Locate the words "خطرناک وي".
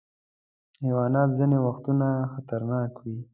2.33-3.17